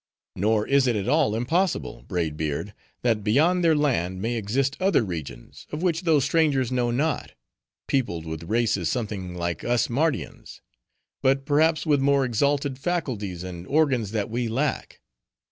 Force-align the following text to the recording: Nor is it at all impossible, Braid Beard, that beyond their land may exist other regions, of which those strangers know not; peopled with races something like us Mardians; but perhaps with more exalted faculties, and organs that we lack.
Nor 0.35 0.67
is 0.67 0.87
it 0.87 0.95
at 0.95 1.07
all 1.07 1.35
impossible, 1.35 2.01
Braid 2.07 2.35
Beard, 2.35 2.73
that 3.03 3.23
beyond 3.23 3.63
their 3.63 3.75
land 3.75 4.19
may 4.19 4.33
exist 4.35 4.75
other 4.79 5.03
regions, 5.03 5.67
of 5.71 5.83
which 5.83 6.01
those 6.01 6.23
strangers 6.23 6.71
know 6.71 6.89
not; 6.89 7.33
peopled 7.87 8.25
with 8.25 8.45
races 8.45 8.89
something 8.89 9.35
like 9.35 9.63
us 9.63 9.89
Mardians; 9.91 10.59
but 11.21 11.45
perhaps 11.45 11.85
with 11.85 12.01
more 12.01 12.25
exalted 12.25 12.79
faculties, 12.79 13.43
and 13.43 13.67
organs 13.67 14.09
that 14.09 14.31
we 14.31 14.47
lack. 14.47 15.01